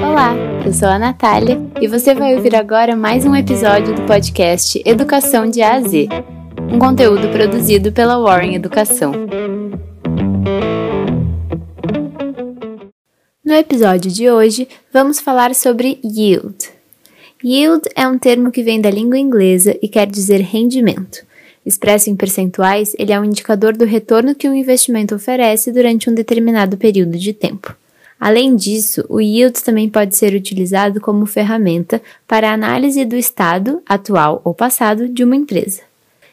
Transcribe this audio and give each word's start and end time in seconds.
Olá, 0.00 0.34
eu 0.64 0.72
sou 0.72 0.88
a 0.88 0.98
Natália 0.98 1.60
e 1.78 1.86
você 1.86 2.14
vai 2.14 2.34
ouvir 2.34 2.56
agora 2.56 2.96
mais 2.96 3.26
um 3.26 3.36
episódio 3.36 3.94
do 3.94 4.06
podcast 4.06 4.80
Educação 4.82 5.46
de 5.46 5.60
A 5.60 5.74
a 5.74 5.80
Z, 5.82 6.08
um 6.72 6.78
conteúdo 6.78 7.28
produzido 7.28 7.92
pela 7.92 8.18
Warren 8.18 8.54
Educação. 8.54 9.12
No 13.44 13.52
episódio 13.52 14.10
de 14.10 14.30
hoje, 14.30 14.66
vamos 14.90 15.20
falar 15.20 15.54
sobre 15.54 16.00
yield. 16.02 16.56
Yield 17.44 17.82
é 17.94 18.08
um 18.08 18.18
termo 18.18 18.50
que 18.50 18.62
vem 18.62 18.80
da 18.80 18.90
língua 18.90 19.18
inglesa 19.18 19.76
e 19.82 19.88
quer 19.88 20.06
dizer 20.06 20.40
rendimento. 20.40 21.26
Expresso 21.64 22.08
em 22.08 22.16
percentuais, 22.16 22.96
ele 22.98 23.12
é 23.12 23.20
um 23.20 23.24
indicador 23.24 23.76
do 23.76 23.84
retorno 23.84 24.34
que 24.34 24.48
um 24.48 24.54
investimento 24.54 25.14
oferece 25.14 25.70
durante 25.70 26.08
um 26.08 26.14
determinado 26.14 26.78
período 26.78 27.18
de 27.18 27.34
tempo. 27.34 27.76
Além 28.18 28.56
disso, 28.56 29.04
o 29.08 29.20
yield 29.20 29.62
também 29.62 29.88
pode 29.88 30.16
ser 30.16 30.34
utilizado 30.34 31.00
como 31.00 31.26
ferramenta 31.26 32.00
para 32.26 32.50
a 32.50 32.54
análise 32.54 33.04
do 33.04 33.14
estado, 33.14 33.82
atual 33.86 34.40
ou 34.42 34.54
passado, 34.54 35.08
de 35.08 35.22
uma 35.22 35.36
empresa. 35.36 35.82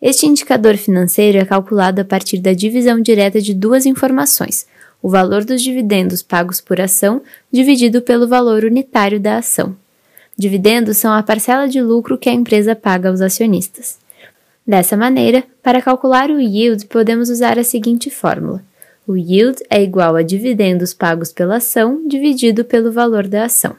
Este 0.00 0.26
indicador 0.26 0.76
financeiro 0.76 1.38
é 1.38 1.44
calculado 1.44 2.00
a 2.00 2.04
partir 2.04 2.38
da 2.38 2.52
divisão 2.52 3.00
direta 3.00 3.40
de 3.40 3.54
duas 3.54 3.86
informações: 3.86 4.66
o 5.02 5.08
valor 5.08 5.44
dos 5.44 5.62
dividendos 5.62 6.22
pagos 6.22 6.60
por 6.60 6.80
ação 6.80 7.22
dividido 7.52 8.00
pelo 8.02 8.26
valor 8.26 8.64
unitário 8.64 9.20
da 9.20 9.38
ação. 9.38 9.76
Dividendos 10.36 10.98
são 10.98 11.12
a 11.12 11.22
parcela 11.22 11.66
de 11.66 11.80
lucro 11.80 12.18
que 12.18 12.28
a 12.28 12.32
empresa 12.32 12.76
paga 12.76 13.08
aos 13.08 13.20
acionistas. 13.20 13.98
Dessa 14.66 14.96
maneira, 14.96 15.44
para 15.62 15.80
calcular 15.80 16.30
o 16.30 16.40
yield, 16.40 16.86
podemos 16.86 17.30
usar 17.30 17.58
a 17.58 17.64
seguinte 17.64 18.10
fórmula: 18.10 18.62
o 19.06 19.16
yield 19.16 19.62
é 19.70 19.82
igual 19.82 20.16
a 20.16 20.22
dividendos 20.22 20.92
pagos 20.92 21.32
pela 21.32 21.56
ação 21.56 22.06
dividido 22.08 22.64
pelo 22.64 22.90
valor 22.90 23.26
da 23.28 23.44
ação. 23.44 23.76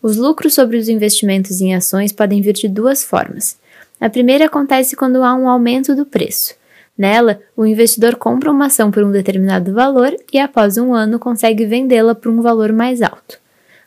Os 0.00 0.16
lucros 0.16 0.54
sobre 0.54 0.76
os 0.76 0.88
investimentos 0.88 1.60
em 1.60 1.74
ações 1.74 2.12
podem 2.12 2.40
vir 2.40 2.54
de 2.54 2.68
duas 2.68 3.02
formas. 3.02 3.56
A 4.00 4.08
primeira 4.08 4.46
acontece 4.46 4.94
quando 4.94 5.22
há 5.22 5.34
um 5.34 5.48
aumento 5.48 5.94
do 5.94 6.06
preço. 6.06 6.54
Nela, 6.96 7.40
o 7.56 7.64
investidor 7.64 8.16
compra 8.16 8.50
uma 8.50 8.66
ação 8.66 8.90
por 8.90 9.02
um 9.02 9.10
determinado 9.10 9.72
valor 9.72 10.14
e, 10.32 10.38
após 10.38 10.76
um 10.76 10.94
ano, 10.94 11.18
consegue 11.18 11.64
vendê-la 11.64 12.14
por 12.14 12.30
um 12.30 12.42
valor 12.42 12.72
mais 12.72 13.02
alto. 13.02 13.38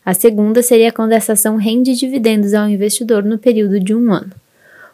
A 0.06 0.14
segunda 0.14 0.62
seria 0.62 0.92
quando 0.92 1.14
essa 1.14 1.34
ação 1.34 1.56
rende 1.56 1.96
dividendos 1.96 2.54
ao 2.54 2.68
investidor 2.68 3.24
no 3.24 3.38
período 3.38 3.80
de 3.80 3.94
um 3.94 4.12
ano. 4.12 4.32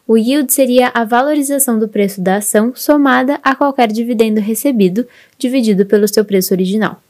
O 0.07 0.17
yield 0.17 0.51
seria 0.51 0.91
a 0.93 1.03
valorização 1.05 1.79
do 1.79 1.87
preço 1.87 2.21
da 2.21 2.37
ação 2.37 2.73
somada 2.75 3.39
a 3.43 3.55
qualquer 3.55 3.87
dividendo 3.91 4.39
recebido, 4.39 5.07
dividido 5.37 5.85
pelo 5.85 6.07
seu 6.07 6.25
preço 6.25 6.53
original. 6.53 7.01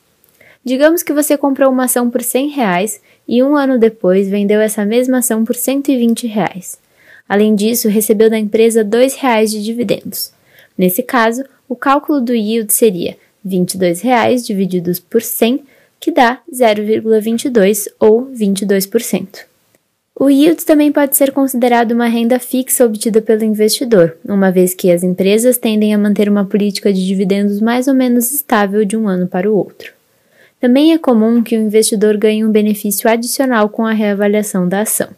Digamos 0.64 1.02
que 1.02 1.14
você 1.14 1.38
comprou 1.38 1.72
uma 1.72 1.86
ação 1.86 2.09
por 2.09 2.22
100 2.22 2.50
reais 2.50 3.02
e 3.28 3.42
um 3.42 3.56
ano 3.56 3.80
depois 3.80 4.30
vendeu 4.30 4.62
essa 4.62 4.86
mesma 4.86 5.19
ação 5.19 5.44
por 5.44 5.56
120 5.56 6.28
reais. 6.28 6.78
Além 7.28 7.56
disso, 7.56 7.88
recebeu 7.88 8.30
da 8.30 8.38
empresa 8.38 8.84
2 8.84 9.16
reais 9.16 9.50
de 9.50 9.63
dividendos. 9.63 10.31
Nesse 10.78 11.01
caso, 11.01 11.44
o 11.68 11.75
cálculo 11.75 12.22
do 12.22 12.34
yield 12.34 12.72
seria 12.72 13.18
22 13.44 14.01
reais 14.01 14.46
divididos 14.46 15.00
por 15.00 15.22
100 15.22 15.63
que 16.00 16.12
dá 16.12 16.40
0,22 16.51 17.88
ou 18.00 18.28
22%. 18.28 19.50
O 20.23 20.29
yield 20.29 20.63
também 20.65 20.91
pode 20.91 21.17
ser 21.17 21.31
considerado 21.31 21.93
uma 21.93 22.05
renda 22.05 22.37
fixa 22.37 22.85
obtida 22.85 23.23
pelo 23.23 23.43
investidor, 23.43 24.15
uma 24.23 24.51
vez 24.51 24.71
que 24.71 24.91
as 24.91 25.01
empresas 25.01 25.57
tendem 25.57 25.95
a 25.95 25.97
manter 25.97 26.29
uma 26.29 26.45
política 26.45 26.93
de 26.93 27.03
dividendos 27.03 27.59
mais 27.59 27.87
ou 27.87 27.95
menos 27.95 28.31
estável 28.31 28.85
de 28.85 28.95
um 28.95 29.07
ano 29.07 29.25
para 29.25 29.51
o 29.51 29.55
outro. 29.55 29.91
Também 30.59 30.93
é 30.93 30.99
comum 30.99 31.41
que 31.41 31.57
o 31.57 31.59
investidor 31.59 32.17
ganhe 32.17 32.45
um 32.45 32.51
benefício 32.51 33.09
adicional 33.09 33.67
com 33.67 33.83
a 33.83 33.93
reavaliação 33.93 34.69
da 34.69 34.81
ação. 34.81 35.09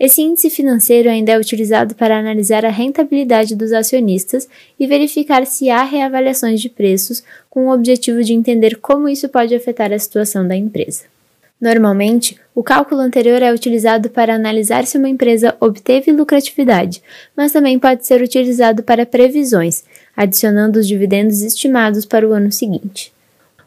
Esse 0.00 0.22
índice 0.22 0.48
financeiro 0.48 1.10
ainda 1.10 1.32
é 1.32 1.38
utilizado 1.38 1.94
para 1.94 2.18
analisar 2.18 2.64
a 2.64 2.70
rentabilidade 2.70 3.54
dos 3.54 3.74
acionistas 3.74 4.48
e 4.78 4.86
verificar 4.86 5.44
se 5.44 5.68
há 5.68 5.82
reavaliações 5.82 6.62
de 6.62 6.70
preços, 6.70 7.22
com 7.50 7.66
o 7.66 7.74
objetivo 7.74 8.24
de 8.24 8.32
entender 8.32 8.76
como 8.76 9.06
isso 9.06 9.28
pode 9.28 9.54
afetar 9.54 9.92
a 9.92 9.98
situação 9.98 10.48
da 10.48 10.56
empresa. 10.56 11.19
Normalmente, 11.60 12.40
o 12.54 12.62
cálculo 12.62 13.02
anterior 13.02 13.42
é 13.42 13.52
utilizado 13.52 14.08
para 14.08 14.34
analisar 14.34 14.86
se 14.86 14.96
uma 14.96 15.08
empresa 15.08 15.54
obteve 15.60 16.10
lucratividade, 16.10 17.02
mas 17.36 17.52
também 17.52 17.78
pode 17.78 18.06
ser 18.06 18.22
utilizado 18.22 18.82
para 18.82 19.04
previsões, 19.04 19.84
adicionando 20.16 20.78
os 20.78 20.88
dividendos 20.88 21.42
estimados 21.42 22.06
para 22.06 22.26
o 22.26 22.32
ano 22.32 22.50
seguinte. 22.50 23.12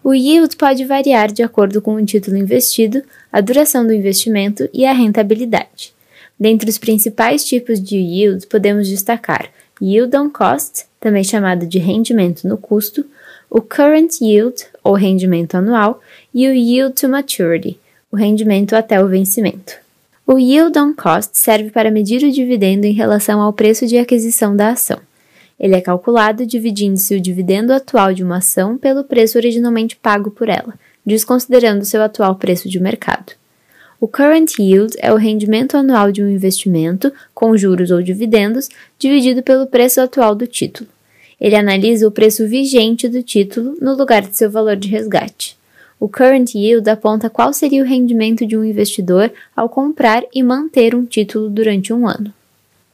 O 0.04 0.14
yield 0.14 0.58
pode 0.58 0.84
variar 0.86 1.32
de 1.32 1.44
acordo 1.44 1.82
com 1.82 1.94
o 1.96 2.06
título 2.06 2.36
investido, 2.36 3.04
a 3.32 3.40
duração 3.40 3.86
do 3.86 3.94
investimento 3.94 4.68
e 4.74 4.86
a 4.86 4.92
rentabilidade. 4.92 5.94
Dentre 6.38 6.70
os 6.70 6.78
principais 6.78 7.46
tipos 7.46 7.82
de 7.82 7.98
yield, 7.98 8.48
podemos 8.48 8.90
destacar 8.90 9.50
yield 9.82 10.16
on 10.18 10.30
cost, 10.30 10.86
também 11.00 11.24
chamado 11.24 11.66
de 11.66 11.78
rendimento 11.78 12.48
no 12.48 12.58
custo, 12.58 13.06
o 13.50 13.62
current 13.62 14.20
yield, 14.20 14.66
ou 14.84 14.94
rendimento 14.94 15.56
anual, 15.56 16.02
e 16.34 16.48
o 16.48 16.54
yield 16.54 16.96
to 16.96 17.08
maturity, 17.08 17.80
o 18.14 18.16
rendimento 18.16 18.76
até 18.76 19.04
o 19.04 19.08
vencimento. 19.08 19.74
O 20.28 20.38
yield 20.38 20.78
on 20.78 20.94
cost 20.94 21.36
serve 21.36 21.72
para 21.72 21.90
medir 21.90 22.24
o 22.24 22.32
dividendo 22.32 22.86
em 22.86 22.94
relação 22.94 23.42
ao 23.42 23.52
preço 23.52 23.88
de 23.88 23.98
aquisição 23.98 24.56
da 24.56 24.70
ação. 24.70 25.00
Ele 25.60 25.74
é 25.74 25.82
calculado 25.82 26.46
dividindo-se 26.46 27.16
o 27.16 27.20
dividendo 27.20 27.74
atual 27.74 28.14
de 28.14 28.24
uma 28.24 28.38
ação 28.38 28.78
pelo 28.78 29.04
preço 29.04 29.40
originalmente 29.40 29.96
pago 29.96 30.30
por 30.30 30.48
ela, 30.48 30.76
desconsiderando 31.04 31.86
seu 31.86 32.04
atual 32.04 32.36
preço 32.36 32.70
de 32.70 32.80
mercado. 32.80 33.34
O 34.00 34.08
current 34.08 34.60
yield 34.60 34.96
é 35.00 35.12
o 35.12 35.18
rendimento 35.18 35.76
anual 35.76 36.12
de 36.12 36.22
um 36.22 36.30
investimento, 36.30 37.12
com 37.34 37.58
juros 37.58 37.90
ou 37.90 38.04
dividendos, 38.04 38.70
dividido 39.00 39.42
pelo 39.42 39.66
preço 39.66 40.00
atual 40.00 40.36
do 40.36 40.46
título. 40.46 40.88
Ele 41.42 41.56
analisa 41.56 42.08
o 42.08 42.12
preço 42.12 42.48
vigente 42.48 43.10
do 43.10 43.24
título 43.24 43.76
no 43.82 43.96
lugar 43.96 44.22
de 44.22 44.38
seu 44.38 44.52
valor 44.52 44.76
de 44.76 44.88
resgate. 44.88 45.58
O 46.00 46.10
current 46.10 46.56
yield 46.56 46.90
aponta 46.90 47.30
qual 47.30 47.54
seria 47.54 47.82
o 47.82 47.86
rendimento 47.86 48.46
de 48.46 48.58
um 48.58 48.64
investidor 48.64 49.32
ao 49.56 49.70
comprar 49.70 50.24
e 50.34 50.44
manter 50.44 50.96
um 50.96 51.06
título 51.06 51.50
durante 51.50 51.94
um 51.94 52.08
ano. 52.08 52.34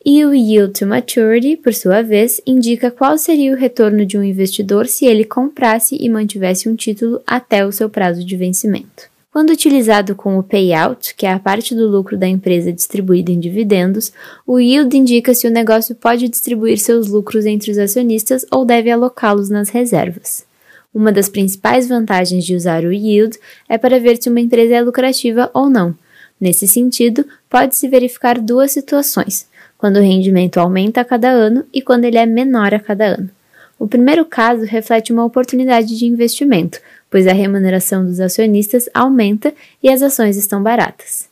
E 0.05 0.23
o 0.23 0.33
yield 0.33 0.79
to 0.79 0.85
maturity, 0.85 1.57
por 1.57 1.73
sua 1.73 2.01
vez, 2.01 2.39
indica 2.47 2.89
qual 2.89 3.17
seria 3.17 3.53
o 3.53 3.57
retorno 3.57 4.05
de 4.05 4.17
um 4.17 4.23
investidor 4.23 4.87
se 4.87 5.05
ele 5.05 5.25
comprasse 5.25 5.97
e 5.99 6.07
mantivesse 6.07 6.69
um 6.69 6.75
título 6.75 7.21
até 7.27 7.65
o 7.65 7.71
seu 7.71 7.89
prazo 7.89 8.23
de 8.23 8.37
vencimento. 8.37 9.09
Quando 9.31 9.51
utilizado 9.51 10.15
com 10.15 10.39
o 10.39 10.43
payout, 10.43 11.13
que 11.15 11.25
é 11.25 11.31
a 11.31 11.39
parte 11.39 11.75
do 11.75 11.87
lucro 11.87 12.17
da 12.17 12.27
empresa 12.27 12.73
distribuída 12.73 13.31
em 13.31 13.39
dividendos, 13.39 14.11
o 14.47 14.59
yield 14.59 14.97
indica 14.97 15.33
se 15.33 15.47
o 15.47 15.51
negócio 15.51 15.93
pode 15.93 16.27
distribuir 16.27 16.79
seus 16.79 17.07
lucros 17.07 17.45
entre 17.45 17.69
os 17.69 17.77
acionistas 17.77 18.45
ou 18.51 18.65
deve 18.65 18.89
alocá-los 18.89 19.49
nas 19.49 19.69
reservas. 19.69 20.48
Uma 20.93 21.11
das 21.11 21.29
principais 21.29 21.87
vantagens 21.87 22.43
de 22.43 22.55
usar 22.55 22.83
o 22.83 22.91
yield 22.91 23.37
é 23.67 23.77
para 23.77 23.99
ver 23.99 24.21
se 24.21 24.27
uma 24.27 24.39
empresa 24.39 24.75
é 24.75 24.81
lucrativa 24.81 25.49
ou 25.53 25.69
não. 25.69 25.95
Nesse 26.41 26.67
sentido, 26.67 27.25
pode-se 27.49 27.87
verificar 27.87 28.39
duas 28.39 28.71
situações: 28.71 29.47
quando 29.77 29.97
o 29.97 30.01
rendimento 30.01 30.59
aumenta 30.59 31.01
a 31.01 31.05
cada 31.05 31.29
ano 31.29 31.63
e 31.71 31.81
quando 31.81 32.05
ele 32.05 32.17
é 32.17 32.25
menor 32.25 32.73
a 32.73 32.79
cada 32.79 33.05
ano. 33.05 33.29
O 33.77 33.87
primeiro 33.87 34.25
caso 34.25 34.65
reflete 34.65 35.13
uma 35.13 35.23
oportunidade 35.23 35.97
de 35.97 36.05
investimento, 36.05 36.79
pois 37.09 37.27
a 37.27 37.33
remuneração 37.33 38.03
dos 38.03 38.19
acionistas 38.19 38.89
aumenta 38.93 39.53
e 39.81 39.89
as 39.89 40.01
ações 40.01 40.37
estão 40.37 40.61
baratas. 40.61 41.29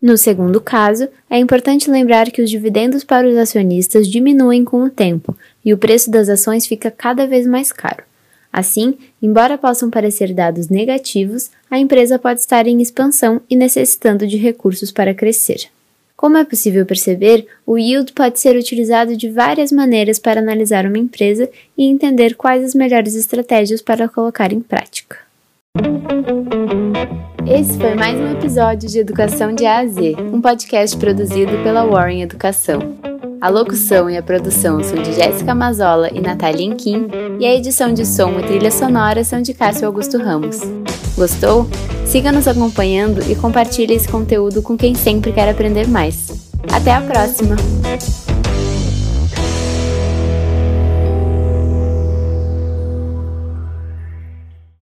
No 0.00 0.16
segundo 0.16 0.60
caso, 0.60 1.08
é 1.28 1.38
importante 1.38 1.90
lembrar 1.90 2.30
que 2.30 2.40
os 2.40 2.48
dividendos 2.48 3.04
para 3.04 3.28
os 3.28 3.36
acionistas 3.36 4.08
diminuem 4.08 4.64
com 4.64 4.82
o 4.82 4.88
tempo 4.88 5.36
e 5.62 5.74
o 5.74 5.78
preço 5.78 6.10
das 6.10 6.30
ações 6.30 6.66
fica 6.66 6.90
cada 6.90 7.26
vez 7.26 7.46
mais 7.46 7.70
caro. 7.70 8.09
Assim, 8.52 8.94
embora 9.22 9.56
possam 9.56 9.90
parecer 9.90 10.34
dados 10.34 10.68
negativos, 10.68 11.50
a 11.70 11.78
empresa 11.78 12.18
pode 12.18 12.40
estar 12.40 12.66
em 12.66 12.80
expansão 12.82 13.40
e 13.48 13.54
necessitando 13.54 14.26
de 14.26 14.36
recursos 14.36 14.90
para 14.90 15.14
crescer. 15.14 15.68
Como 16.16 16.36
é 16.36 16.44
possível 16.44 16.84
perceber, 16.84 17.46
o 17.64 17.78
yield 17.78 18.12
pode 18.12 18.38
ser 18.38 18.54
utilizado 18.54 19.16
de 19.16 19.30
várias 19.30 19.72
maneiras 19.72 20.18
para 20.18 20.40
analisar 20.40 20.84
uma 20.84 20.98
empresa 20.98 21.48
e 21.78 21.86
entender 21.86 22.34
quais 22.34 22.62
as 22.62 22.74
melhores 22.74 23.14
estratégias 23.14 23.80
para 23.80 24.08
colocar 24.08 24.52
em 24.52 24.60
prática. 24.60 25.16
Esse 27.46 27.78
foi 27.78 27.94
mais 27.94 28.20
um 28.20 28.32
episódio 28.32 28.88
de 28.88 28.98
Educação 28.98 29.54
de 29.54 29.64
A 29.64 29.78
a 29.78 29.86
Z, 29.86 30.16
um 30.32 30.40
podcast 30.42 30.96
produzido 30.98 31.52
pela 31.62 31.86
Warren 31.86 32.22
Educação. 32.22 33.09
A 33.40 33.48
locução 33.48 34.10
e 34.10 34.18
a 34.18 34.22
produção 34.22 34.84
são 34.84 35.02
de 35.02 35.14
Jéssica 35.14 35.54
Mazola 35.54 36.10
e 36.12 36.20
Natália 36.20 36.66
Inquim, 36.66 37.08
e 37.38 37.46
a 37.46 37.54
edição 37.54 37.90
de 37.90 38.04
som 38.04 38.38
e 38.38 38.42
trilha 38.42 38.70
sonora 38.70 39.24
são 39.24 39.40
de 39.40 39.54
Cássio 39.54 39.86
Augusto 39.86 40.18
Ramos. 40.18 40.58
Gostou? 41.16 41.66
Siga 42.04 42.30
nos 42.32 42.46
acompanhando 42.46 43.22
e 43.30 43.34
compartilhe 43.34 43.94
esse 43.94 44.08
conteúdo 44.08 44.60
com 44.60 44.76
quem 44.76 44.94
sempre 44.94 45.32
quer 45.32 45.48
aprender 45.48 45.88
mais. 45.88 46.50
Até 46.70 46.92
a 46.92 47.00
próxima! 47.00 47.56